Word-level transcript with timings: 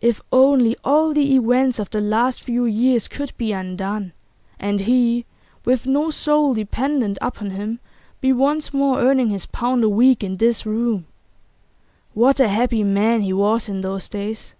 If 0.00 0.22
only 0.32 0.74
all 0.84 1.12
the 1.12 1.34
events 1.34 1.78
of 1.78 1.90
the 1.90 2.00
last 2.00 2.40
few 2.42 2.64
years 2.64 3.08
could 3.08 3.36
be 3.36 3.52
undone, 3.52 4.14
and 4.58 4.80
he, 4.80 5.26
with 5.66 5.86
no 5.86 6.08
soul 6.10 6.54
dependent 6.54 7.18
upon 7.20 7.50
him, 7.50 7.78
be 8.22 8.32
once 8.32 8.72
more 8.72 9.00
earning 9.02 9.28
his 9.28 9.44
pound 9.44 9.84
a 9.84 9.88
week 9.90 10.24
in 10.24 10.38
this 10.38 10.64
room! 10.64 11.04
What 12.14 12.40
a 12.40 12.48
happy 12.48 12.82
man 12.84 13.20
he 13.20 13.34
was 13.34 13.68
in 13.68 13.82
those 13.82 14.08
days! 14.08 14.54